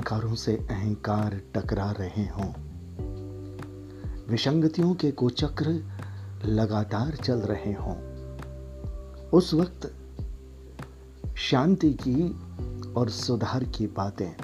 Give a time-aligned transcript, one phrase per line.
[0.00, 2.52] अहंकारों से अहंकार टकरा रहे हों।
[4.28, 5.84] विसंगतियों के कुचक्र
[6.44, 7.96] लगातार चल रहे हों।
[9.30, 9.94] उस वक्त
[11.36, 12.30] शांति की
[12.92, 14.36] और सुधार की बातें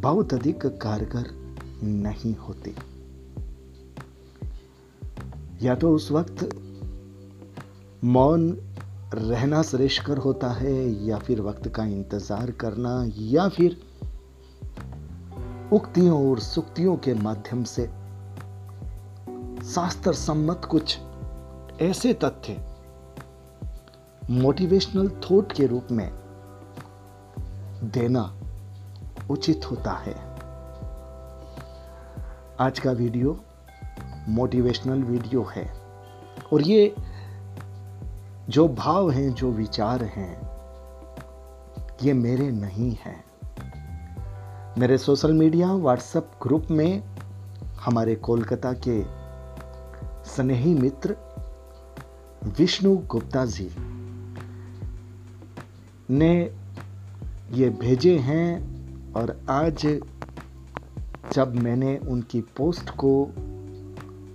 [0.00, 2.74] बहुत अधिक कारगर नहीं होती।
[5.66, 6.48] या तो उस वक्त
[8.04, 8.67] मौन
[9.14, 13.76] रहना श्रेष्ठकर होता है, या फिर वक्त का इंतज़ार करना, या फिर
[15.72, 17.86] उक्तियों और सुक्तियों के माध्यम से।
[19.64, 20.98] शास्त्र सम्मत कुछ
[21.80, 22.56] ऐसे तथ्य।
[24.30, 26.10] मोटिवेशनल थॉट के रूप में
[27.84, 28.34] देना
[29.30, 30.14] उचित होता है।
[32.60, 33.40] आज का वीडियो
[34.28, 35.72] मोटिवेशनल वीडियो है।
[36.52, 36.94] और ये
[38.48, 40.48] जो भाव हैं, जो विचार हैं,
[42.02, 43.24] ये मेरे नहीं हैं।
[44.78, 47.02] मेरे सोशल मीडिया, व्हाट्सएप ग्रुप में
[47.74, 49.02] हमारे कोलकाता के
[50.30, 51.16] स्नेही मित्र
[52.58, 53.70] विष्णु गुप्ता जी
[56.10, 56.54] ने
[57.52, 58.68] ये भेजे हैं
[59.12, 59.86] और आज
[61.32, 63.34] जब मैंने उनकी पोस्ट को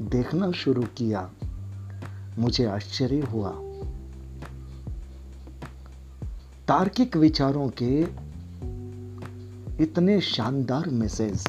[0.02, 1.30] देखना शुरू किया,
[2.40, 3.54] मुझे आश्चर्य हुआ।
[6.68, 8.02] तार्किक विचारों के
[9.84, 11.44] इतने शानदार मैसेज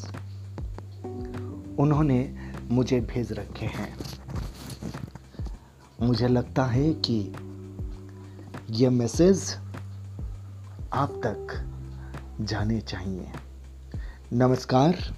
[1.79, 2.37] उन्होंने
[2.71, 3.97] मुझे भेज रखे हैं।
[6.01, 7.33] मुझे लगता है कि
[8.69, 9.55] यह मैसेज
[10.93, 11.69] आप तक
[12.41, 13.31] जाने चाहिए।
[14.33, 15.15] नमस्कार,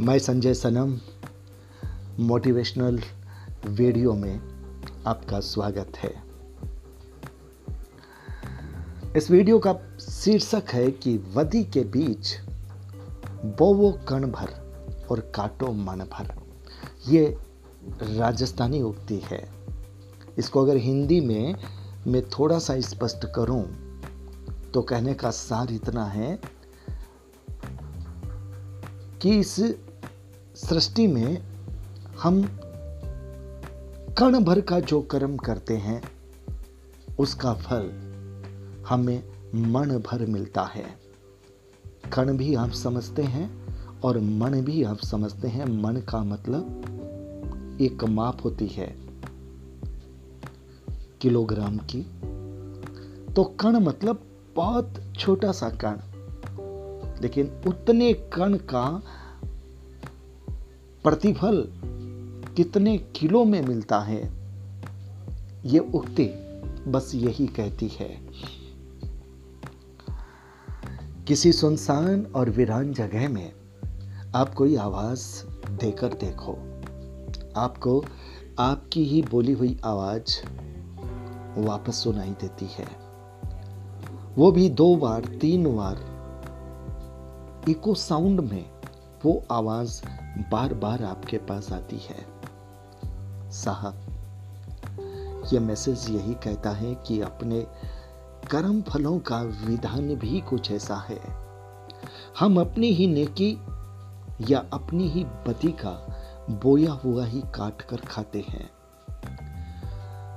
[0.00, 1.00] मैं संजय सनम
[2.20, 3.02] मोटिवेशनल
[3.66, 4.40] वीडियो में
[5.06, 6.23] आपका स्वागत है।
[9.16, 12.36] इस वीडियो का शीर्षक है कि वदी के बीच
[13.58, 14.48] बोवो कण भर
[15.10, 16.32] और काटो मन भर।
[17.08, 17.38] ये
[18.02, 19.48] राजस्थानी उक्ति है।
[20.38, 21.54] इसको अगर हिंदी में
[22.06, 23.62] मैं थोड़ा सा स्पष्ट करूँ
[24.74, 26.38] तो कहने का सार इतना है
[29.22, 29.54] कि इस
[30.56, 31.38] सृष्टि में
[32.18, 32.42] हम
[34.18, 36.02] कण भर का जो कर्म करते हैं,
[37.18, 38.13] उसका फल
[38.88, 39.24] हमें
[39.54, 40.84] मन भर मिलता है।
[42.12, 43.64] कण भी आप समझते हैं
[44.00, 46.80] और मन भी आप समझते हैं। मन का मतलब
[47.80, 48.96] एक माप होती है
[51.20, 52.02] किलोग्राम की।
[53.34, 54.22] तो कण मतलब
[54.56, 55.96] बहुत छोटा सा कण।
[57.22, 59.02] लेकिन उतने कण का
[61.04, 61.68] प्रतिफल
[62.56, 64.32] कितने किलो में मिलता है,
[65.64, 66.26] ये उक्ति
[66.90, 68.28] बस यही कहती है।
[71.28, 73.52] किसी सुनसान और वीरान जगह में
[74.34, 76.52] आप कोई आवाज़ देकर देखो।
[77.56, 78.04] आपको
[78.58, 80.46] आपकी ही बोली हुई आवाज़
[81.60, 82.86] वापस सुनाई देती है।
[84.36, 85.96] वो भी दो बार, तीन बार,
[87.68, 88.70] इको साउंड में
[89.24, 90.02] वो आवाज़
[90.52, 92.26] बार बार आपके पास आती है।
[93.50, 93.94] साहब
[95.52, 97.66] यह मैसेज यही कहता है कि अपने
[98.50, 101.20] कर्म फलों का विधान भी कुछ ऐसा है।
[102.38, 103.58] हम अपनी ही नेकी
[104.50, 108.70] या अपनी ही बदी का बोया हुआ ही काट कर खाते हैं।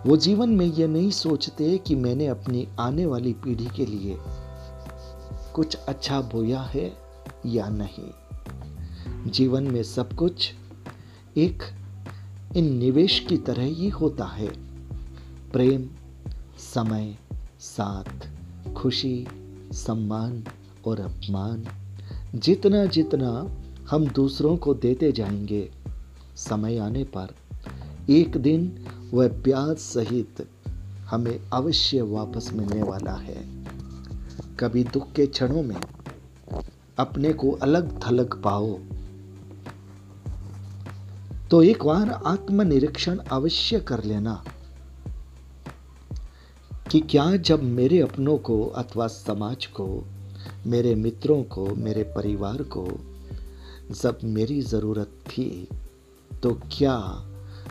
[0.06, 4.18] वो जीवन में यह नहीं सोचते कि मैंने अपनी आने वाली पीढ़ी के लिए
[5.54, 6.98] कुछ अच्छा बोया है
[7.46, 8.12] या नहीं।
[9.32, 10.54] जीवन में सब कुछ
[11.38, 11.64] एक
[12.58, 14.48] इन निवेश की तरह ही होता है।
[15.52, 15.90] प्रेम,
[16.58, 17.18] समय
[17.60, 18.30] साथ,
[18.74, 19.28] खुशी,
[19.72, 20.44] सम्मान
[20.86, 21.66] और अपमान।
[22.36, 23.58] जितना जितना
[23.90, 25.72] हम दूसरों को देते जाएँगे,
[26.36, 27.28] समय आने पर
[28.10, 30.48] एक दिन वह ब्याज सहित
[31.10, 33.66] हमें अवश्य वापस मिलने वाला है।
[34.60, 35.76] कभी दुख के क्षणों में
[36.98, 38.80] अपने को अलग थलग पाओ।
[41.52, 44.44] तो एक बार आत्मनिरीक्षण अवश्य कर लेना।
[46.92, 50.04] कि क्या जब मेरे अपनों को अथवा समाज को,
[50.68, 52.88] मेरे मित्रों को, मेरे परिवार को
[53.92, 55.68] जब मेरी ज़रूरत थी
[56.44, 56.98] तो क्या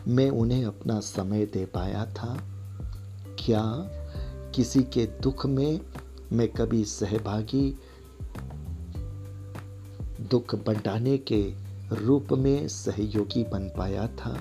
[0.08, 2.36] मैं उन्हें अपना समय दे पाया था?
[3.38, 3.62] क्या
[4.54, 5.80] किसी के दुख में
[6.32, 7.78] मैं कभी सहभागी,
[10.30, 11.54] दुख बंटाने के
[11.92, 14.38] रूप में सहयोगी बन पाया था?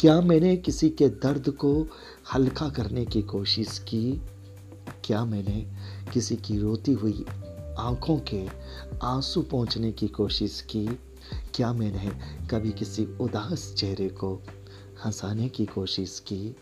[0.00, 1.86] क्या मैंने किसी के दर्द को
[2.34, 4.22] हल्का करने की कोशिश की?
[5.04, 5.72] क्या मैंने
[6.12, 7.24] किसी की रोती हुई
[7.78, 8.48] आँखों के
[9.02, 10.86] आँसू पहुँचने की कोशिश की?
[11.54, 12.10] क्या मैंने
[12.46, 14.42] कभी किसी उदास चेहरे को
[15.04, 16.56] हंसाने की कोशिश की?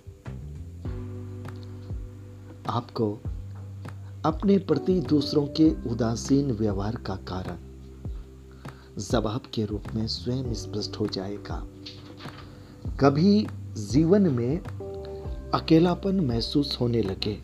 [2.69, 3.13] आपको
[4.25, 7.59] अपने प्रति दूसरों के उदासीन व्यवहार का कारण
[8.99, 11.67] जवाब के रूप में स्वयं स्पष्ट हो जाएगा।
[13.01, 13.47] कभी
[13.91, 14.61] जीवन में
[15.55, 17.39] अकेलापन महसूस होने लगे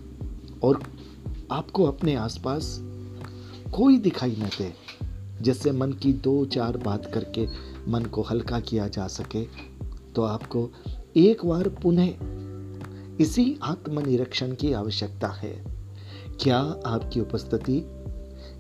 [0.63, 0.81] और
[1.51, 2.79] आपको अपने आसपास
[3.75, 4.73] कोई दिखाई न दे,
[5.43, 7.47] जिससे मन की दो चार बात करके
[7.89, 9.45] मन को हल्का किया जा सके
[10.15, 10.71] तो आपको
[11.17, 12.09] एक बार पुनः
[13.21, 15.65] इसी आत्मनिरीक्षण की आवश्यकता है।
[16.41, 17.81] क्या आपकी उपस्थिति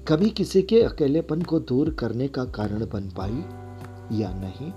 [0.09, 3.43] कभी किसी के अकेलेपन को दूर करने का कारण बन पाई
[4.21, 4.71] या नहीं?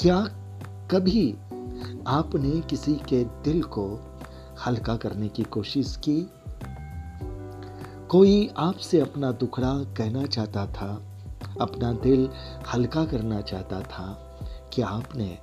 [0.00, 0.41] क्या
[0.92, 1.32] कभी
[2.06, 4.00] आपने किसी के दिल को
[4.66, 6.30] हल्का करने की कोशिश की?
[8.08, 11.18] कोई आपसे अपना दुखड़ा कहना चाहता था,
[11.60, 12.30] अपना दिल
[12.74, 14.38] हल्का करना चाहता था,
[14.72, 15.38] क्या आपने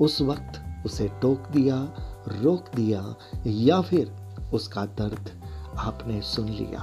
[0.00, 1.88] उस वक्त उसे टोक दिया,
[2.28, 3.14] रोक दिया,
[3.46, 4.12] या फिर
[4.54, 5.42] उसका दर्द
[5.76, 6.80] आपने सुन लिया?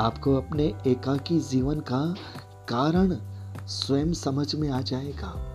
[0.00, 2.14] आपको अपने एकाकी जीवन का
[2.68, 3.35] कारण
[3.68, 5.52] स्वयं समझ में आ जाएगा।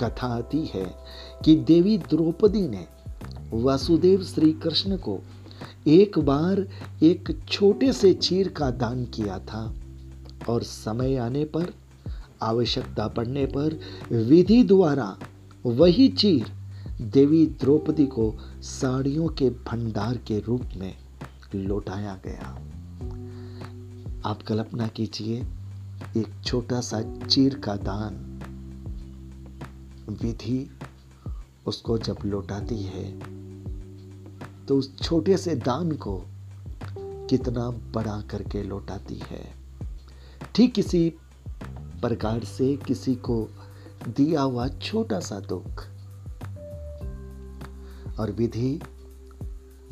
[0.00, 0.94] कथा आती है
[1.44, 2.86] कि देवी द्रौपदी ने
[3.52, 5.18] वासुदेव श्री कृष्ण को
[5.86, 6.68] एक बार
[7.02, 9.74] एक छोटे से चीर का दान किया था
[10.48, 11.74] और समय आने पर,
[12.42, 13.80] आवश्यकता पड़ने पर
[14.12, 15.18] विधि द्वारा
[15.66, 16.46] वही चीर
[17.00, 20.94] देवी द्रौपदी को साड़ियों के भंडार के रूप में
[21.54, 22.58] लौटाया गया।
[24.24, 25.46] आप कल्पना कीजिए
[26.16, 28.28] एक छोटा सा चीर का दान
[30.22, 30.70] विधि
[31.66, 33.18] उसको जब लौटाती है
[34.66, 36.24] तो उस छोटे से दान को
[36.98, 39.54] कितना बड़ा करके लौटाती है।
[40.54, 41.14] ठीक किसी
[41.74, 43.48] प्रकार से किसी को
[44.08, 45.84] दिया हुआ छोटा सा दुख
[48.20, 48.80] और विधि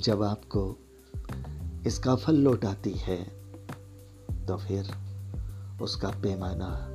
[0.01, 0.77] जब आपको
[1.87, 3.25] इसका फल लौटाती है
[4.47, 5.10] तो फिर
[5.83, 6.87] उसका पैमाना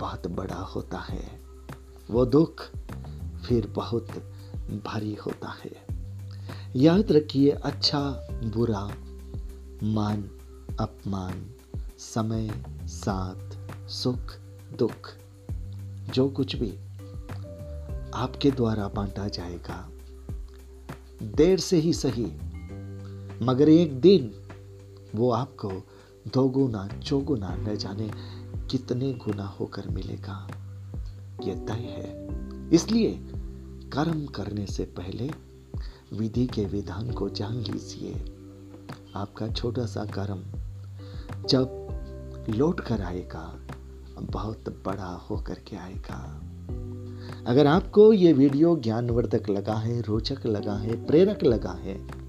[0.00, 1.40] बहुत बड़ा होता है।
[2.10, 2.62] वो दुख
[3.48, 4.08] फिर बहुत
[4.84, 5.86] भारी होता है।
[6.76, 8.00] याद रखिए अच्छा
[8.30, 8.92] बुरा,
[9.82, 10.22] मान,
[10.80, 11.50] अपमान,
[11.98, 14.36] समय, साथ, सुख,
[14.78, 15.10] दुख,
[16.14, 16.70] जो कुछ भी
[18.14, 19.90] आपके द्वारा बांटा जाएगा।
[21.22, 22.26] देर से ही सही,
[23.42, 24.34] मगर एक दिन
[25.14, 25.72] वो आपको
[26.34, 28.10] दोगुना चौगुना न जाने
[28.70, 30.48] कितने गुना होकर मिलेगा।
[31.44, 32.28] यह तय है।
[32.70, 33.10] इसलिए
[33.92, 35.30] कर्म करने से पहले
[36.14, 38.12] विधि के विधान को जान लीजिए।
[39.14, 40.42] आपका छोटा सा कर्म
[41.48, 41.86] जब
[42.48, 43.60] लौट कर आएगा,
[44.20, 46.42] बहुत बड़ा होकर के आएगा।
[47.46, 52.19] अगर आपको ये वीडियो ज्ञानवर्धक लगा है, रोचक लगा है, प्रेरक लगा है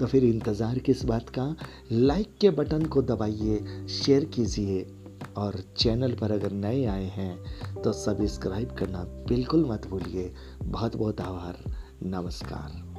[0.00, 1.54] तो फिर इंतज़ार किस बात का?
[1.92, 4.86] लाइक के बटन को दबाइए शेयर कीजिए
[5.36, 11.20] और चैनल पर अगर नए आए हैं तो सब्सक्राइब करना बिल्कुल मत भूलिए। बहुत बहुत
[11.20, 11.64] आभार।
[12.02, 12.91] नमस्कार।